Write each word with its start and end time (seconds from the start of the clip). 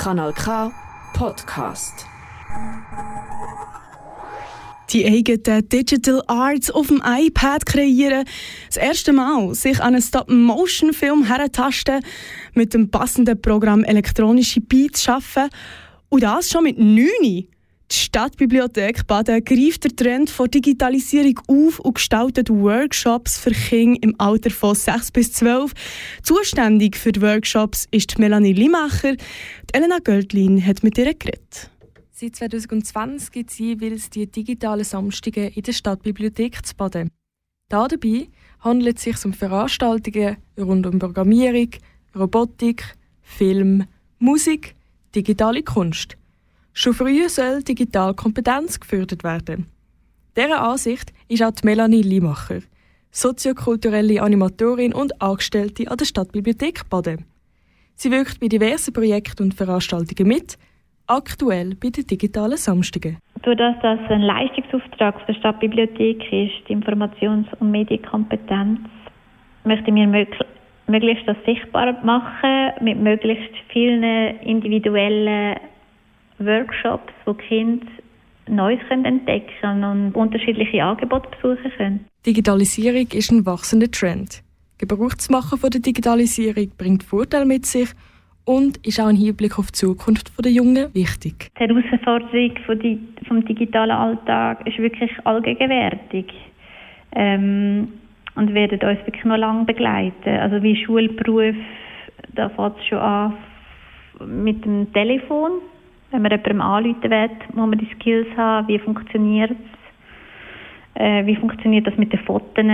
Kanal 0.00 0.32
K 0.32 0.72
Podcast. 1.12 2.06
Die 4.88 5.04
eigenen 5.04 5.68
Digital 5.68 6.22
Arts 6.26 6.70
auf 6.70 6.86
dem 6.86 7.02
iPad 7.04 7.66
kreieren, 7.66 8.24
das 8.66 8.78
erste 8.78 9.12
Mal 9.12 9.54
sich 9.54 9.78
an 9.78 9.88
einen 9.92 10.02
Stop-Motion-Film 10.02 11.24
herentasten, 11.24 12.02
mit 12.54 12.72
dem 12.72 12.90
passenden 12.90 13.42
Programm 13.42 13.84
elektronische 13.84 14.62
Beats 14.62 15.02
schaffen 15.02 15.50
und 16.08 16.22
das 16.22 16.48
schon 16.48 16.64
mit 16.64 16.78
9. 16.78 17.46
Die 17.92 17.96
Stadtbibliothek 17.96 19.04
Baden 19.08 19.44
greift 19.44 19.82
den 19.82 19.96
Trend 19.96 20.30
von 20.30 20.48
Digitalisierung 20.48 21.40
auf 21.48 21.80
und 21.80 21.94
gestaltet 21.94 22.48
Workshops 22.48 23.36
für 23.36 23.50
Kinder 23.50 23.98
im 24.02 24.14
Alter 24.18 24.50
von 24.50 24.76
6 24.76 25.10
bis 25.10 25.32
12. 25.32 25.72
Zuständig 26.22 26.96
für 26.96 27.10
die 27.10 27.20
Workshops 27.20 27.88
ist 27.90 28.16
Melanie 28.20 28.52
Limacher. 28.52 29.16
Die 29.16 29.74
Elena 29.74 29.98
Göldlin 29.98 30.64
hat 30.64 30.84
mit 30.84 30.98
ihr 30.98 31.14
geredet. 31.14 31.70
Seit 32.12 32.36
2020 32.36 33.32
gibt 33.32 33.50
es 33.50 33.58
jeweils 33.58 34.08
die 34.10 34.30
digitalen 34.30 34.84
Samstage 34.84 35.48
in 35.48 35.62
der 35.62 35.72
Stadtbibliothek 35.72 36.64
zu 36.64 36.76
Baden. 36.76 37.10
Dabei 37.68 38.28
handelt 38.60 38.98
es 38.98 39.04
sich 39.04 39.24
um 39.24 39.32
Veranstaltungen 39.32 40.36
rund 40.56 40.86
um 40.86 41.00
Programmierung, 41.00 41.70
Robotik, 42.14 42.84
Film, 43.20 43.84
Musik, 44.20 44.76
digitale 45.12 45.64
Kunst. 45.64 46.19
Schon 46.72 46.94
früh 46.94 47.28
soll 47.28 47.62
digitale 47.62 48.14
Kompetenz 48.14 48.78
gefördert 48.78 49.24
werden. 49.24 49.66
Dieser 50.36 50.62
Ansicht 50.62 51.12
ist 51.28 51.42
auch 51.42 51.50
die 51.50 51.66
Melanie 51.66 52.02
Limacher, 52.02 52.60
soziokulturelle 53.10 54.22
Animatorin 54.22 54.94
und 54.94 55.20
Angestellte 55.20 55.90
an 55.90 55.96
der 55.96 56.04
Stadtbibliothek 56.04 56.88
Baden. 56.88 57.24
Sie 57.96 58.10
wirkt 58.10 58.40
bei 58.40 58.48
diversen 58.48 58.94
Projekten 58.94 59.42
und 59.42 59.54
Veranstaltungen 59.54 60.28
mit, 60.28 60.56
aktuell 61.06 61.74
bei 61.74 61.90
den 61.90 62.06
digitalen 62.06 62.56
Samstagen. 62.56 63.18
Durch 63.42 63.58
das 63.58 63.74
das 63.82 63.98
ein 64.08 64.22
Leistungsauftrag 64.22 65.26
der 65.26 65.34
Stadtbibliothek 65.34 66.32
ist, 66.32 66.68
die 66.68 66.76
Informations- 66.76 67.52
und 67.58 67.72
Medienkompetenz, 67.72 68.80
möchten 69.64 69.94
wir 69.94 70.26
möglichst 70.86 71.26
das 71.26 71.36
sichtbar 71.44 71.92
machen 72.04 72.72
mit 72.80 72.98
möglichst 72.98 73.54
vielen 73.72 74.02
individuellen 74.40 75.56
Workshops, 76.40 77.12
wo 77.24 77.34
Kinder 77.34 77.86
Neues 78.48 78.80
können 78.88 79.04
entdecken 79.04 79.84
und 79.84 80.14
unterschiedliche 80.14 80.82
Angebote 80.82 81.28
besuchen 81.30 81.70
können. 81.76 82.06
Digitalisierung 82.26 83.06
ist 83.12 83.30
ein 83.30 83.46
wachsender 83.46 83.90
Trend. 83.90 84.42
Gebrauch 84.78 85.14
zu 85.14 85.30
machen 85.30 85.58
von 85.58 85.70
der 85.70 85.80
Digitalisierung 85.80 86.72
bringt 86.76 87.02
Vorteile 87.02 87.46
mit 87.46 87.66
sich 87.66 87.90
und 88.44 88.84
ist 88.86 89.00
auch 89.00 89.06
ein 89.06 89.16
Hinblick 89.16 89.58
auf 89.58 89.66
die 89.66 89.72
Zukunft 89.72 90.32
der 90.42 90.50
Jungen 90.50 90.92
wichtig. 90.94 91.50
Die 91.58 91.68
Herausforderung 91.68 92.52
vom 93.28 93.44
digitalen 93.44 93.90
Alltag 93.90 94.66
ist 94.66 94.78
wirklich 94.78 95.10
allgegenwärtig 95.24 96.26
ähm, 97.12 97.88
und 98.34 98.54
wird 98.54 98.72
uns 98.72 98.98
wirklich 99.06 99.24
noch 99.24 99.36
lange 99.36 99.66
begleiten. 99.66 100.28
Also 100.28 100.62
wie 100.62 100.82
Schulberuf, 100.84 101.54
da 102.34 102.48
fängt 102.48 102.78
es 102.78 102.86
schon 102.86 102.98
an 102.98 103.36
mit 104.26 104.64
dem 104.64 104.92
Telefon 104.92 105.60
wenn 106.10 106.22
man 106.22 106.30
jemandem 106.30 106.60
anrufen 106.60 107.10
will, 107.10 107.30
muss 107.54 107.68
man 107.68 107.78
die 107.78 107.88
Skills 107.94 108.28
haben, 108.36 108.68
wie 108.68 108.78
funktioniert 108.78 109.50
es, 109.52 111.00
äh, 111.00 111.26
wie 111.26 111.36
funktioniert 111.36 111.86
das 111.86 111.96
mit 111.96 112.12
den 112.12 112.20
Fotos, 112.20 112.64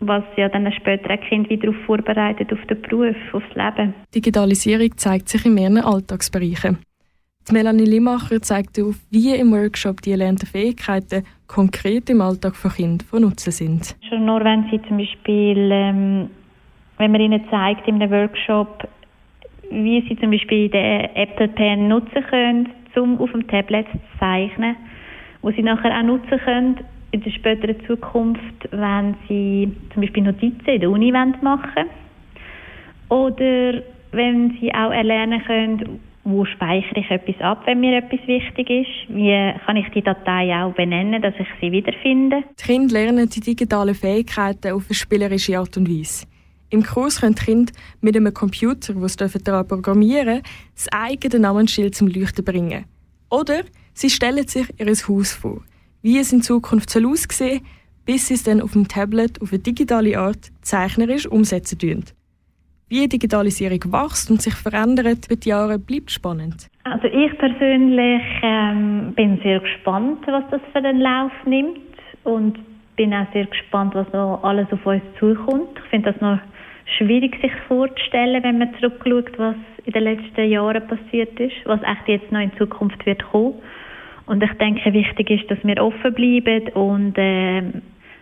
was 0.00 0.24
ja 0.36 0.48
dann 0.48 0.70
später 0.72 1.10
ein 1.10 1.20
Kind 1.20 1.48
wieder 1.48 1.68
darauf 1.68 1.84
vorbereitet, 1.86 2.52
auf 2.52 2.64
den 2.66 2.82
Beruf, 2.82 3.16
aufs 3.32 3.54
Leben. 3.54 3.94
Digitalisierung 4.14 4.96
zeigt 4.96 5.28
sich 5.28 5.46
in 5.46 5.54
mehreren 5.54 5.78
Alltagsbereichen. 5.78 6.78
Die 7.48 7.52
Melanie 7.54 7.84
Limacher 7.84 8.40
zeigt 8.40 8.78
auf, 8.80 8.94
wie 9.10 9.34
im 9.34 9.50
Workshop 9.52 10.00
die 10.02 10.12
erlernten 10.12 10.46
Fähigkeiten 10.46 11.24
konkret 11.48 12.08
im 12.08 12.20
Alltag 12.20 12.54
von 12.54 12.70
Kindern 12.70 13.06
von 13.06 13.22
Nutzen 13.22 13.50
sind. 13.50 13.96
Schon 14.08 14.24
nur 14.24 14.44
wenn 14.44 14.68
sie 14.70 14.80
zum 14.86 14.98
Beispiel, 14.98 15.70
ähm, 15.72 16.30
wenn 16.98 17.10
man 17.10 17.20
ihnen 17.20 17.42
zeigt 17.50 17.88
in 17.88 17.96
einem 17.96 18.12
Workshop, 18.12 18.88
wie 19.72 20.04
sie 20.08 20.16
zum 20.18 20.30
Beispiel 20.30 20.68
den 20.68 21.08
Apple 21.14 21.48
Pen 21.48 21.88
nutzen 21.88 22.22
können, 22.28 22.68
um 22.96 23.20
auf 23.20 23.32
dem 23.32 23.46
Tablet 23.48 23.86
zu 23.90 23.98
zeichnen, 24.18 24.76
wo 25.40 25.50
sie 25.50 25.62
nachher 25.62 25.98
auch 25.98 26.02
nutzen 26.02 26.38
können 26.44 26.80
in 27.12 27.22
der 27.22 27.30
späteren 27.30 27.76
Zukunft, 27.86 28.68
wenn 28.70 29.14
sie 29.28 29.70
zum 29.92 30.02
Beispiel 30.02 30.22
Notizen 30.22 30.66
in 30.66 30.80
der 30.80 30.90
Uni 30.90 31.12
machen. 31.12 31.86
Oder 33.08 33.82
wenn 34.12 34.56
sie 34.60 34.72
auch 34.74 34.90
erlernen 34.90 35.42
können, 35.44 36.00
wo 36.24 36.44
speichere 36.44 37.00
ich 37.00 37.10
etwas 37.10 37.40
ab, 37.40 37.62
wenn 37.66 37.80
mir 37.80 37.98
etwas 37.98 38.26
wichtig 38.26 38.70
ist? 38.70 39.08
Wie 39.08 39.52
kann 39.66 39.76
ich 39.76 39.88
die 39.90 40.02
Datei 40.02 40.54
auch 40.62 40.72
benennen, 40.72 41.20
dass 41.20 41.34
ich 41.38 41.48
sie 41.60 41.72
wiederfinde? 41.72 42.44
Die 42.60 42.64
Kinder 42.64 42.92
lernen 42.94 43.28
die 43.28 43.40
digitalen 43.40 43.94
Fähigkeiten 43.94 44.72
auf 44.72 44.86
eine 44.88 44.94
spielerische 44.94 45.58
Art 45.58 45.76
und 45.76 45.88
Weise. 45.88 46.26
Im 46.72 46.82
Kurs 46.82 47.20
können 47.20 47.34
die 47.34 47.44
Kinder 47.44 47.72
mit 48.00 48.16
einem 48.16 48.32
Computer, 48.32 48.94
das 48.94 49.12
sie 49.12 49.38
daran 49.44 49.68
programmieren 49.68 50.40
das 50.74 50.88
eigene 50.90 51.38
Namensschild 51.38 51.94
zum 51.94 52.08
Leuchten 52.08 52.44
bringen. 52.44 52.86
Oder 53.30 53.64
sie 53.92 54.08
stellen 54.08 54.48
sich 54.48 54.68
ihr 54.78 54.86
Haus 54.86 55.34
vor, 55.34 55.60
wie 56.00 56.18
es 56.18 56.32
in 56.32 56.40
Zukunft 56.40 56.88
soll 56.88 57.06
aussehen 57.06 57.60
bis 58.04 58.28
sie 58.28 58.34
es 58.34 58.42
dann 58.42 58.60
auf 58.60 58.72
dem 58.72 58.88
Tablet 58.88 59.40
auf 59.40 59.52
eine 59.52 59.60
digitale 59.60 60.18
Art 60.18 60.50
zeichnerisch 60.62 61.26
umsetzen 61.26 61.78
können. 61.78 62.04
Wie 62.88 63.00
die 63.00 63.10
Digitalisierung 63.10 63.92
wächst 63.92 64.30
und 64.30 64.42
sich 64.42 64.54
verändert 64.54 65.28
mit 65.30 65.44
den 65.44 65.50
Jahren, 65.50 65.84
bleibt 65.84 66.10
spannend. 66.10 66.68
Also 66.84 67.06
ich 67.06 67.38
persönlich 67.38 68.22
ähm, 68.42 69.12
bin 69.14 69.38
sehr 69.42 69.60
gespannt, 69.60 70.26
was 70.26 70.44
das 70.50 70.60
für 70.72 70.82
den 70.82 71.00
Lauf 71.00 71.32
nimmt 71.46 71.78
und 72.24 72.58
bin 72.96 73.14
auch 73.14 73.30
sehr 73.32 73.46
gespannt, 73.46 73.94
was 73.94 74.12
noch 74.12 74.42
alles 74.42 74.66
auf 74.72 74.84
uns 74.84 75.02
zukommt. 75.18 75.78
Ich 75.84 75.90
finde 75.90 76.12
das 76.12 76.20
noch 76.20 76.38
schwierig 76.98 77.40
sich 77.40 77.52
vorzustellen, 77.68 78.42
wenn 78.42 78.58
man 78.58 78.74
zurückschaut, 78.78 79.38
was 79.38 79.56
in 79.84 79.92
den 79.92 80.04
letzten 80.04 80.50
Jahren 80.50 80.86
passiert 80.86 81.38
ist, 81.40 81.54
was 81.64 81.80
echt 81.82 82.08
jetzt 82.08 82.32
noch 82.32 82.40
in 82.40 82.52
Zukunft 82.56 83.04
wird 83.06 83.22
kommen. 83.30 83.54
Und 84.26 84.42
ich 84.42 84.52
denke, 84.52 84.92
wichtig 84.92 85.30
ist, 85.30 85.50
dass 85.50 85.58
wir 85.64 85.82
offen 85.82 86.14
bleiben 86.14 86.68
und 86.74 87.14
äh, 87.18 87.62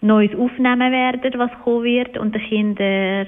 Neues 0.00 0.34
aufnehmen 0.34 0.92
werden, 0.92 1.38
was 1.38 1.50
kommen 1.62 1.84
wird 1.84 2.18
und 2.18 2.34
den 2.34 2.42
Kindern 2.42 3.26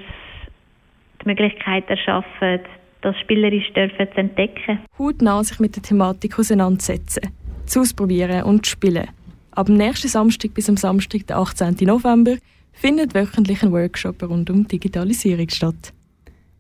die 1.23 1.29
Möglichkeit 1.29 1.89
erschaffen, 1.89 2.61
das 3.03 3.19
spielerisch 3.21 3.73
dürfen 3.75 4.09
zu 4.12 4.19
entdecken. 4.19 4.81
Hautnah 4.99 5.45
sich 5.45 5.61
mit 5.61 5.77
der 5.77 5.83
Thematik 5.83 6.39
auseinandersetzen, 6.39 7.31
zu 7.67 7.81
ausprobieren 7.81 8.43
und 8.43 8.67
zu 8.67 8.73
spielen. 8.73 9.09
Ab 9.53 9.67
dem 9.67 9.77
nächsten 9.77 10.09
Samstag 10.09 10.55
bis 10.55 10.69
am 10.69 10.77
Samstag, 10.77 11.27
den 11.27 11.37
18. 11.37 11.77
November, 11.83 12.37
findet 12.75 13.15
wöchentlich 13.15 13.62
ein 13.62 13.73
Workshop 13.73 14.23
rund 14.23 14.51
um 14.51 14.69
Digitalisierung 14.69 15.49
statt. 15.49 15.95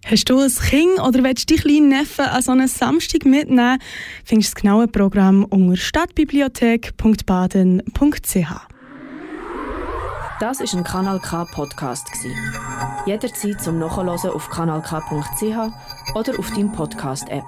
Hast 0.06 0.28
du 0.28 0.38
ein 0.38 0.50
Kind 0.50 1.00
oder 1.00 1.24
willst 1.24 1.50
du 1.50 1.54
deinen 1.54 1.62
kleinen 1.62 1.88
Neffen 1.88 2.26
an 2.26 2.42
so 2.42 2.52
einem 2.52 2.68
Samstag 2.68 3.24
mitnehmen? 3.24 3.78
Findest 4.24 4.50
du 4.50 4.54
das 4.54 4.62
genaue 4.62 4.86
Programm 4.86 5.44
unter 5.44 5.76
stadtbibliothek.baden.ch. 5.76 8.74
Das 10.40 10.60
ist 10.60 10.74
ein 10.74 10.82
Kanal 10.84 11.20
K 11.20 11.46
Podcast 11.46 12.06
Jederzeit 13.06 13.62
zum 13.62 13.78
Nachhören 13.78 14.08
auf 14.08 14.50
kanalk.ch 14.50 16.14
oder 16.14 16.38
auf 16.38 16.50
deinem 16.50 16.72
Podcast 16.72 17.30
App. 17.30 17.44